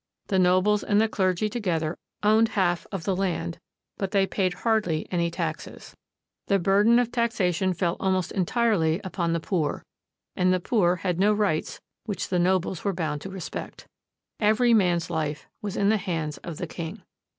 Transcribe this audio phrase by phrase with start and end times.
[0.29, 3.59] The nobles and the clergy together owned half of the land,
[3.99, 5.95] but they paid hardly any taxes.
[6.47, 9.85] The burden of taxation fell almost entirely upon the poor;
[10.35, 13.87] and the poor had no rights which the nobles were bound to respect.
[14.39, 17.03] Every man's life was in the hands of the king.